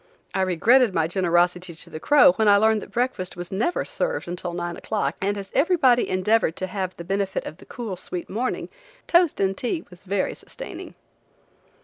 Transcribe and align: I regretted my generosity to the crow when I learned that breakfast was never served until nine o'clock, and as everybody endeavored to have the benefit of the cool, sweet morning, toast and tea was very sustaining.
I 0.33 0.41
regretted 0.41 0.95
my 0.95 1.05
generosity 1.07 1.75
to 1.75 1.89
the 1.91 1.99
crow 1.99 2.31
when 2.31 2.47
I 2.47 2.57
learned 2.57 2.81
that 2.81 2.89
breakfast 2.91 3.35
was 3.37 3.51
never 3.51 3.85
served 3.85 4.27
until 4.27 4.51
nine 4.53 4.75
o'clock, 4.75 5.15
and 5.21 5.37
as 5.37 5.51
everybody 5.53 6.09
endeavored 6.09 6.55
to 6.55 6.65
have 6.65 6.97
the 6.97 7.03
benefit 7.03 7.45
of 7.45 7.57
the 7.57 7.67
cool, 7.67 7.95
sweet 7.95 8.27
morning, 8.27 8.69
toast 9.05 9.39
and 9.39 9.55
tea 9.55 9.85
was 9.91 10.03
very 10.03 10.33
sustaining. 10.33 10.95